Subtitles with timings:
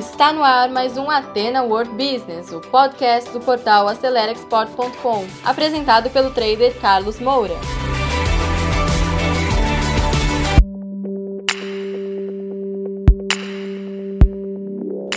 [0.00, 6.30] Está no ar mais um Atena World Business, o podcast do portal AceleraExport.com, apresentado pelo
[6.30, 7.52] trader Carlos Moura.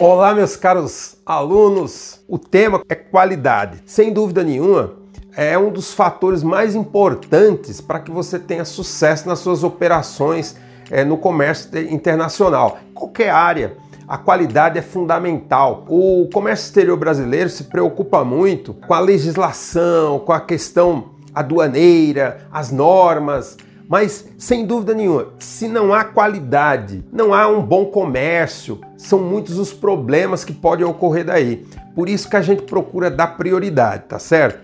[0.02, 2.20] Olá, meus caros alunos.
[2.28, 3.82] O tema é qualidade.
[3.86, 4.96] Sem dúvida nenhuma,
[5.34, 10.58] é um dos fatores mais importantes para que você tenha sucesso nas suas operações
[10.92, 12.80] é, no comércio internacional.
[12.94, 15.86] Qualquer área, a qualidade é fundamental.
[15.88, 22.72] O comércio exterior brasileiro se preocupa muito com a legislação, com a questão aduaneira, as
[22.72, 23.58] normas.
[23.88, 29.58] Mas, sem dúvida nenhuma, se não há qualidade, não há um bom comércio, são muitos
[29.58, 31.66] os problemas que podem ocorrer daí.
[31.94, 34.64] Por isso que a gente procura dar prioridade, tá certo?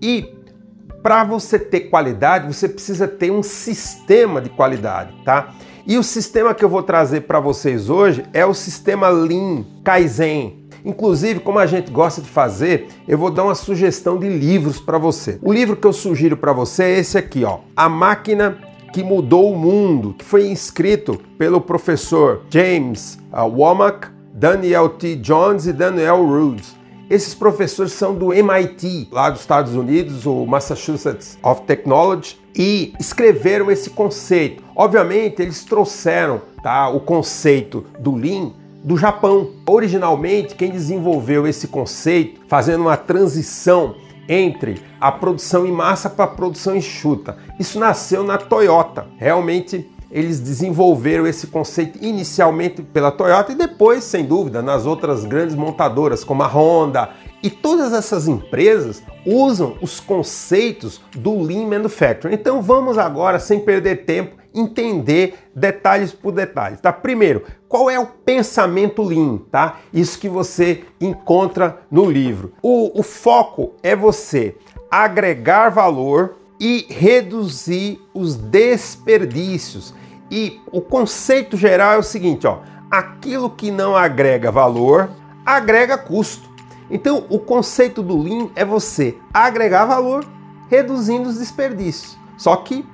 [0.00, 0.34] E
[1.02, 5.52] para você ter qualidade, você precisa ter um sistema de qualidade, tá?
[5.86, 10.64] E o sistema que eu vou trazer para vocês hoje é o sistema Lean Kaizen.
[10.82, 14.96] Inclusive, como a gente gosta de fazer, eu vou dar uma sugestão de livros para
[14.96, 15.38] você.
[15.42, 18.58] O livro que eu sugiro para você é esse aqui, ó, A Máquina
[18.94, 25.16] que Mudou o Mundo, que foi escrito pelo professor James uh, Womack, Daniel T.
[25.16, 26.76] Jones e Daniel Rhodes.
[27.10, 33.70] Esses professores são do MIT, lá dos Estados Unidos, o Massachusetts of Technology, e escreveram
[33.70, 34.62] esse conceito.
[34.76, 38.52] Obviamente, eles trouxeram tá, o conceito do Lean
[38.82, 39.50] do Japão.
[39.66, 43.94] Originalmente, quem desenvolveu esse conceito, fazendo uma transição
[44.28, 47.36] entre a produção em massa para a produção enxuta.
[47.58, 49.06] Isso nasceu na Toyota.
[49.16, 55.56] Realmente eles desenvolveram esse conceito inicialmente pela Toyota e depois, sem dúvida, nas outras grandes
[55.56, 57.10] montadoras como a Honda.
[57.44, 62.32] E todas essas empresas usam os conceitos do Lean Manufacturing.
[62.32, 66.90] Então vamos agora, sem perder tempo, entender detalhes por detalhes, tá?
[66.90, 69.78] Primeiro, qual é o pensamento Lean, tá?
[69.92, 72.54] Isso que você encontra no livro.
[72.62, 74.56] O, o foco é você
[74.90, 79.94] agregar valor e reduzir os desperdícios.
[80.30, 82.60] E o conceito geral é o seguinte, ó,
[82.90, 85.10] aquilo que não agrega valor,
[85.44, 86.53] agrega custo.
[86.90, 90.24] Então, o conceito do Lean é você agregar valor,
[90.68, 92.18] reduzindo os desperdícios.
[92.36, 92.84] Só que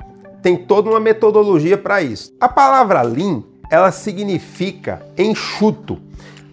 [0.43, 2.33] tem toda uma metodologia para isso.
[2.41, 5.99] A palavra Lean, ela significa enxuto.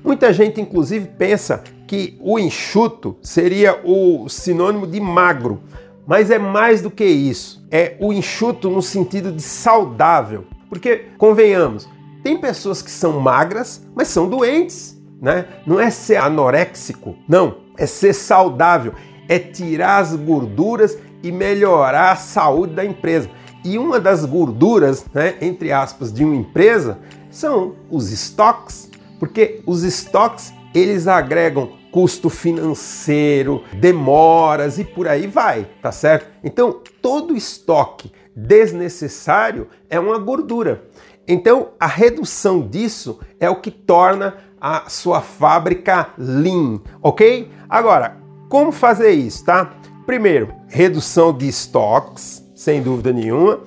[0.03, 5.61] Muita gente inclusive pensa que o enxuto seria o sinônimo de magro,
[6.05, 7.65] mas é mais do que isso.
[7.71, 10.45] É o enxuto no sentido de saudável.
[10.69, 11.87] Porque, convenhamos,
[12.23, 15.45] tem pessoas que são magras, mas são doentes, né?
[15.65, 18.93] Não é ser anoréxico, não, é ser saudável,
[19.27, 23.29] é tirar as gorduras e melhorar a saúde da empresa.
[23.63, 28.89] E uma das gorduras, né, entre aspas, de uma empresa são os estoques,
[29.19, 36.27] porque os estoques eles agregam custo financeiro, demoras e por aí vai, tá certo?
[36.43, 40.83] Então, todo estoque desnecessário é uma gordura.
[41.27, 47.49] Então, a redução disso é o que torna a sua fábrica lean, ok?
[47.69, 48.17] Agora,
[48.49, 49.73] como fazer isso, tá?
[50.05, 53.59] Primeiro, redução de estoques, sem dúvida nenhuma,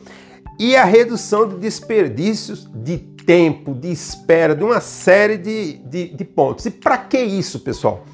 [0.59, 6.25] e a redução de desperdícios de tempo, de espera, de uma série de, de, de
[6.25, 6.67] pontos.
[6.67, 8.05] E para que isso, pessoal?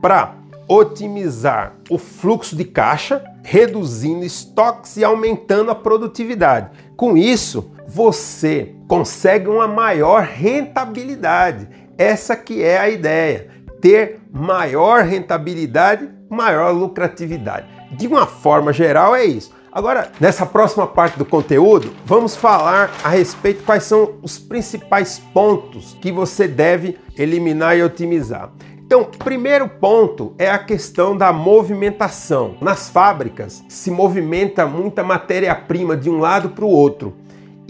[0.00, 0.36] Para
[0.68, 6.70] otimizar o fluxo de caixa, reduzindo estoques e aumentando a produtividade.
[6.96, 11.68] Com isso, você consegue uma maior rentabilidade.
[12.00, 17.66] Essa que é a ideia, ter maior rentabilidade, maior lucratividade.
[17.92, 19.52] De uma forma geral é isso.
[19.70, 25.94] Agora, nessa próxima parte do conteúdo, vamos falar a respeito quais são os principais pontos
[26.00, 28.50] que você deve eliminar e otimizar.
[28.78, 32.56] Então, primeiro ponto é a questão da movimentação.
[32.62, 37.14] Nas fábricas se movimenta muita matéria-prima de um lado para o outro.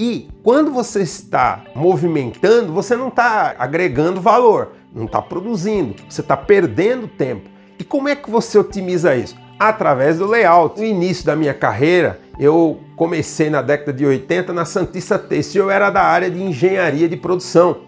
[0.03, 6.35] E quando você está movimentando, você não está agregando valor, não está produzindo, você está
[6.35, 7.51] perdendo tempo.
[7.79, 9.37] E como é que você otimiza isso?
[9.59, 10.81] Através do layout.
[10.81, 15.71] No início da minha carreira, eu comecei na década de 80 na Santista Têxtil, eu
[15.71, 17.83] era da área de engenharia de produção.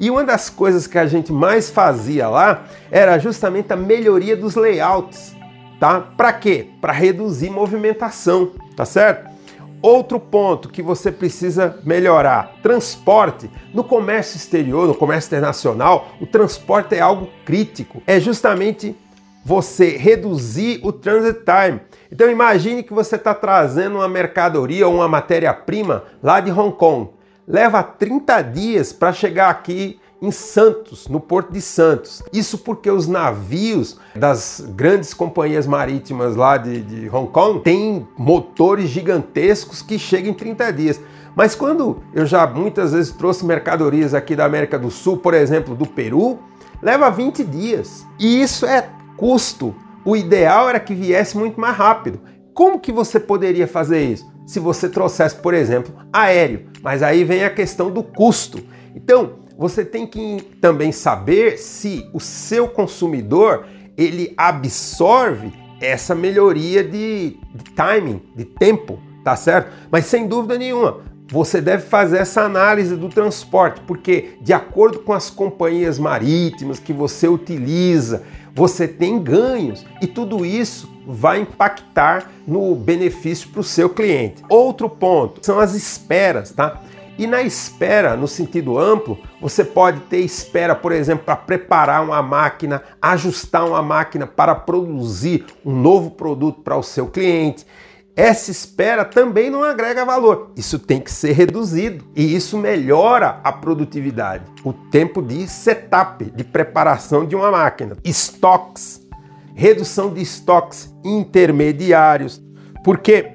[0.00, 4.54] E uma das coisas que a gente mais fazia lá era justamente a melhoria dos
[4.54, 5.36] layouts,
[5.78, 6.00] tá?
[6.00, 6.70] Para quê?
[6.80, 9.27] Para reduzir movimentação, tá certo?
[9.80, 13.50] Outro ponto que você precisa melhorar: transporte.
[13.72, 18.02] No comércio exterior, no comércio internacional, o transporte é algo crítico.
[18.06, 18.96] É justamente
[19.44, 21.80] você reduzir o transit time.
[22.10, 27.18] Então imagine que você está trazendo uma mercadoria ou uma matéria-prima lá de Hong Kong
[27.48, 32.22] leva 30 dias para chegar aqui em Santos, no Porto de Santos.
[32.32, 38.90] Isso porque os navios das grandes companhias marítimas lá de, de Hong Kong têm motores
[38.90, 41.00] gigantescos que chegam em 30 dias.
[41.36, 45.76] Mas quando eu já muitas vezes trouxe mercadorias aqui da América do Sul, por exemplo,
[45.76, 46.38] do Peru,
[46.82, 48.04] leva 20 dias.
[48.18, 49.74] E isso é custo.
[50.04, 52.20] O ideal era que viesse muito mais rápido.
[52.52, 54.28] Como que você poderia fazer isso?
[54.44, 56.66] Se você trouxesse, por exemplo, aéreo.
[56.82, 58.58] Mas aí vem a questão do custo.
[58.96, 63.66] Então, você tem que também saber se o seu consumidor
[63.96, 69.72] ele absorve essa melhoria de, de timing, de tempo, tá certo?
[69.90, 75.12] Mas sem dúvida nenhuma, você deve fazer essa análise do transporte, porque de acordo com
[75.12, 78.22] as companhias marítimas que você utiliza,
[78.54, 84.42] você tem ganhos e tudo isso vai impactar no benefício para o seu cliente.
[84.48, 86.80] Outro ponto são as esperas, tá?
[87.18, 92.22] E na espera, no sentido amplo, você pode ter espera, por exemplo, para preparar uma
[92.22, 97.66] máquina, ajustar uma máquina para produzir um novo produto para o seu cliente.
[98.14, 100.52] Essa espera também não agrega valor.
[100.56, 104.44] Isso tem que ser reduzido e isso melhora a produtividade.
[104.64, 107.96] O tempo de setup, de preparação de uma máquina.
[108.04, 109.04] Estoques,
[109.54, 112.40] redução de estoques intermediários,
[112.84, 113.32] porque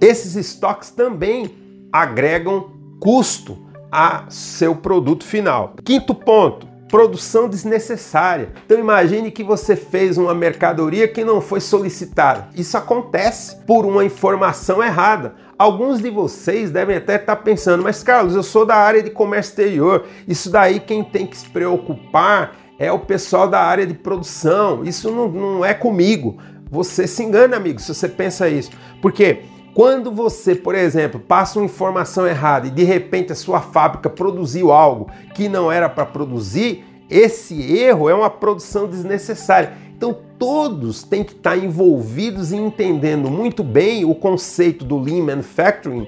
[0.00, 1.54] esses estoques também
[1.92, 3.58] agregam custo
[3.90, 5.74] a seu produto final.
[5.84, 8.52] Quinto ponto, produção desnecessária.
[8.64, 12.48] Então imagine que você fez uma mercadoria que não foi solicitada.
[12.54, 15.34] Isso acontece por uma informação errada.
[15.58, 19.50] Alguns de vocês devem até estar pensando, mas Carlos, eu sou da área de comércio
[19.50, 20.04] exterior.
[20.26, 24.84] Isso daí quem tem que se preocupar é o pessoal da área de produção.
[24.84, 26.38] Isso não, não é comigo.
[26.70, 28.70] Você se engana, amigo, se você pensa isso.
[29.00, 29.42] Porque
[29.74, 34.70] quando você, por exemplo, passa uma informação errada e de repente a sua fábrica produziu
[34.70, 39.72] algo que não era para produzir, esse erro é uma produção desnecessária.
[39.96, 46.06] Então todos têm que estar envolvidos e entendendo muito bem o conceito do Lean Manufacturing,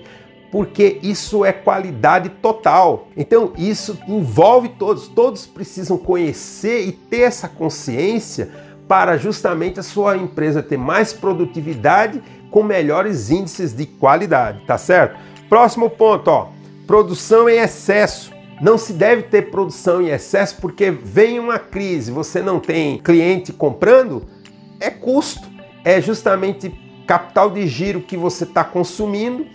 [0.53, 3.09] porque isso é qualidade total.
[3.17, 8.49] Então isso envolve todos, todos precisam conhecer e ter essa consciência
[8.89, 15.19] para justamente a sua empresa ter mais produtividade com melhores índices de qualidade, tá certo?
[15.49, 16.49] Próximo ponto, ó,
[16.87, 18.33] produção em excesso.
[18.61, 23.53] Não se deve ter produção em excesso porque vem uma crise, você não tem cliente
[23.53, 24.25] comprando,
[24.81, 25.47] é custo,
[25.85, 26.71] é justamente
[27.07, 29.47] capital de giro que você está consumindo.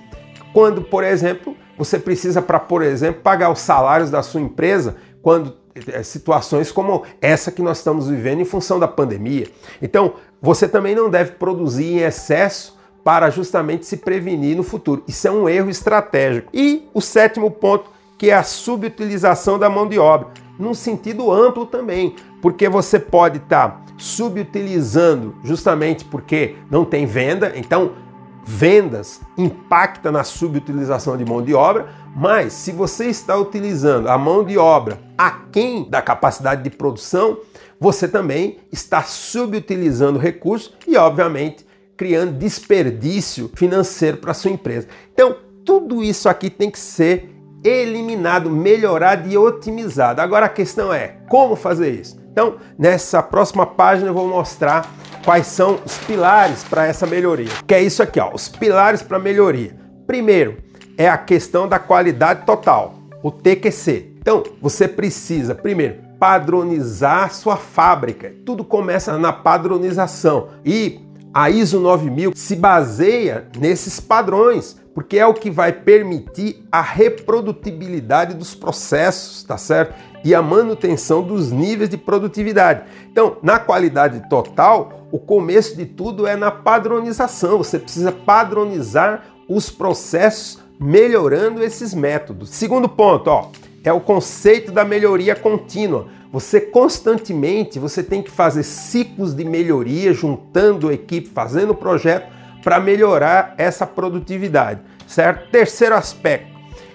[0.54, 5.56] Quando, por exemplo, você precisa para, por exemplo, pagar os salários da sua empresa, quando
[6.04, 9.48] situações como essa que nós estamos vivendo em função da pandemia.
[9.82, 15.04] Então, você também não deve produzir em excesso para justamente se prevenir no futuro.
[15.08, 16.50] Isso é um erro estratégico.
[16.54, 20.30] E o sétimo ponto, que é a subutilização da mão de obra,
[20.60, 27.54] num sentido amplo também, porque você pode estar tá subutilizando justamente porque não tem venda,
[27.56, 27.94] então
[28.44, 34.44] vendas impacta na subutilização de mão de obra, mas se você está utilizando a mão
[34.44, 37.38] de obra aquém da capacidade de produção,
[37.80, 41.66] você também está subutilizando recursos e, obviamente,
[41.96, 44.88] criando desperdício financeiro para sua empresa.
[45.14, 45.36] Então,
[45.66, 47.30] tudo isso aqui tem que ser
[47.64, 50.20] eliminado, melhorado e otimizado.
[50.22, 52.20] Agora a questão é como fazer isso.
[52.32, 54.90] Então, nessa próxima página eu vou mostrar
[55.24, 57.52] quais são os pilares para essa melhoria.
[57.66, 59.76] Que é isso aqui, ó, os pilares para melhoria.
[60.08, 60.58] Primeiro,
[60.98, 64.16] é a questão da qualidade total, o TQC.
[64.20, 68.32] Então, você precisa, primeiro, padronizar sua fábrica.
[68.46, 70.50] Tudo começa na padronização.
[70.64, 71.00] E
[71.34, 78.34] a ISO 9000 se baseia nesses padrões, porque é o que vai permitir a reprodutibilidade
[78.34, 79.96] dos processos, tá certo?
[80.24, 82.84] E a manutenção dos níveis de produtividade.
[83.12, 87.58] Então, na qualidade total, o começo de tudo é na padronização.
[87.58, 92.50] Você precisa padronizar os processos melhorando esses métodos.
[92.50, 93.50] Segundo ponto, ó,
[93.84, 96.08] é o conceito da melhoria contínua.
[96.32, 102.41] Você constantemente você tem que fazer ciclos de melhoria, juntando a equipe, fazendo o projeto
[102.64, 105.50] para melhorar essa produtividade, certo?
[105.52, 106.52] Terceiro aspecto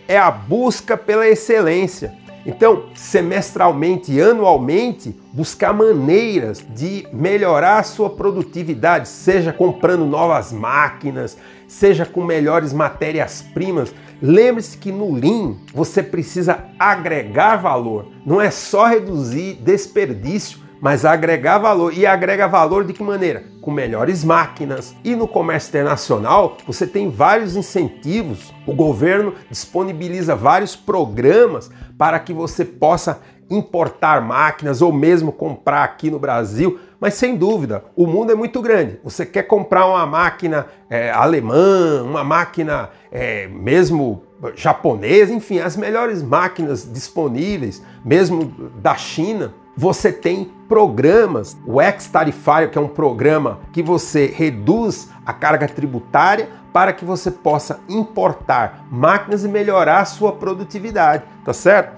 [0.08, 2.14] é a busca pela excelência.
[2.44, 11.36] Então, semestralmente e anualmente, buscar maneiras de melhorar a sua produtividade, seja comprando novas máquinas,
[11.66, 13.92] seja com melhores matérias-primas.
[14.22, 21.58] Lembre-se que no Lean você precisa agregar valor, não é só reduzir desperdício mas agregar
[21.58, 21.92] valor.
[21.96, 23.44] E agrega valor de que maneira?
[23.60, 24.94] Com melhores máquinas.
[25.04, 28.52] E no comércio internacional, você tem vários incentivos.
[28.66, 36.10] O governo disponibiliza vários programas para que você possa importar máquinas ou mesmo comprar aqui
[36.10, 36.80] no Brasil.
[36.98, 38.98] Mas sem dúvida, o mundo é muito grande.
[39.04, 44.22] Você quer comprar uma máquina é, alemã, uma máquina é, mesmo
[44.54, 52.78] japonesa, enfim, as melhores máquinas disponíveis, mesmo da China você tem programas, o ex-tarifário, que
[52.78, 59.44] é um programa que você reduz a carga tributária para que você possa importar máquinas
[59.44, 61.96] e melhorar a sua produtividade, tá certo?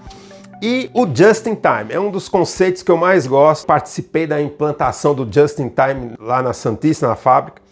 [0.61, 3.65] E o Just in Time é um dos conceitos que eu mais gosto.
[3.65, 7.63] Participei da implantação do Just in Time lá na Santíssima na fábrica.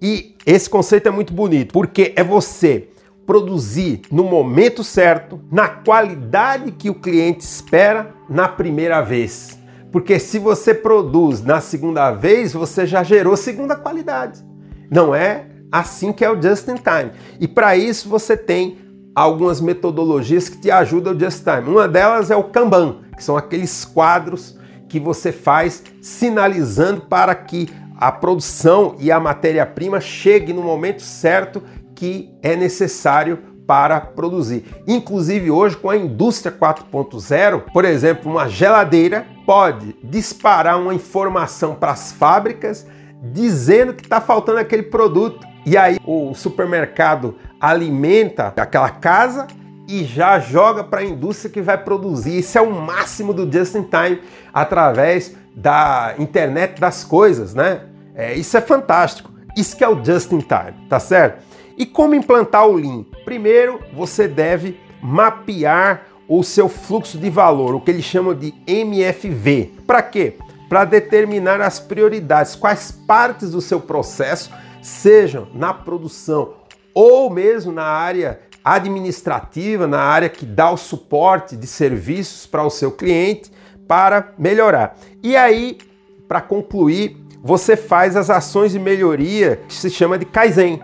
[0.00, 2.88] E esse conceito é muito bonito, porque é você
[3.28, 9.58] produzir no momento certo, na qualidade que o cliente espera na primeira vez.
[9.92, 14.42] Porque se você produz na segunda vez, você já gerou segunda qualidade.
[14.90, 17.12] Não é assim que é o just in time.
[17.38, 18.78] E para isso você tem
[19.14, 21.68] algumas metodologias que te ajudam o just time.
[21.68, 24.58] Uma delas é o Kanban, que são aqueles quadros
[24.88, 27.68] que você faz sinalizando para que
[27.98, 31.62] a produção e a matéria-prima chegue no momento certo
[31.98, 34.64] que é necessário para produzir.
[34.86, 41.90] Inclusive hoje com a indústria 4.0, por exemplo, uma geladeira pode disparar uma informação para
[41.90, 42.86] as fábricas
[43.32, 45.44] dizendo que está faltando aquele produto.
[45.66, 49.48] E aí o supermercado alimenta aquela casa
[49.88, 52.38] e já joga para a indústria que vai produzir.
[52.38, 54.22] Isso é o máximo do just in time
[54.54, 57.80] através da internet das coisas, né?
[58.14, 59.32] É, isso é fantástico.
[59.56, 61.47] Isso que é o just in time, tá certo?
[61.78, 63.04] E como implantar o Lean?
[63.24, 69.74] Primeiro, você deve mapear o seu fluxo de valor, o que eles chamam de MFV.
[69.86, 70.34] Para quê?
[70.68, 74.50] Para determinar as prioridades, quais partes do seu processo,
[74.82, 76.54] sejam na produção
[76.92, 82.70] ou mesmo na área administrativa, na área que dá o suporte de serviços para o
[82.70, 83.52] seu cliente,
[83.86, 84.96] para melhorar.
[85.22, 85.78] E aí,
[86.26, 90.80] para concluir, você faz as ações de melhoria que se chama de Kaizen.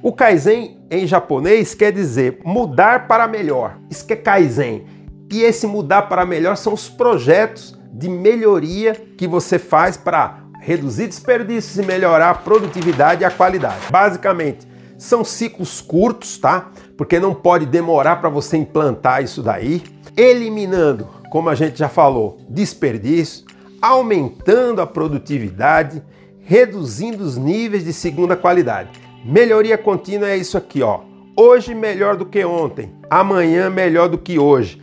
[0.00, 3.78] O Kaizen em japonês quer dizer mudar para melhor.
[3.90, 4.86] Isso que é Kaizen.
[5.30, 11.08] E esse mudar para melhor são os projetos de melhoria que você faz para reduzir
[11.08, 13.90] desperdícios e melhorar a produtividade e a qualidade.
[13.90, 16.70] Basicamente, são ciclos curtos, tá?
[16.96, 19.82] Porque não pode demorar para você implantar isso daí,
[20.16, 23.44] eliminando, como a gente já falou, desperdício,
[23.82, 26.02] aumentando a produtividade,
[26.40, 28.90] reduzindo os níveis de segunda qualidade.
[29.24, 31.00] Melhoria contínua é isso aqui, ó.
[31.36, 34.80] Hoje melhor do que ontem, amanhã melhor do que hoje.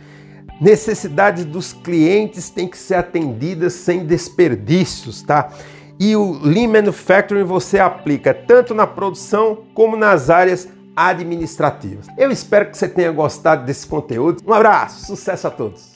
[0.60, 5.50] Necessidades dos clientes têm que ser atendidas sem desperdícios, tá?
[5.98, 12.06] E o Lean Manufacturing você aplica tanto na produção como nas áreas administrativas.
[12.16, 14.42] Eu espero que você tenha gostado desse conteúdo.
[14.46, 15.95] Um abraço, sucesso a todos!